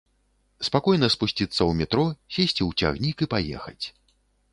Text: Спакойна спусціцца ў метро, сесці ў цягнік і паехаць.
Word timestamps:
Спакойна 0.67 1.09
спусціцца 1.15 1.53
ў 1.53 1.71
метро, 1.81 2.05
сесці 2.37 2.61
ў 2.69 2.87
цягнік 2.87 3.17
і 3.27 3.29
паехаць. 3.35 3.85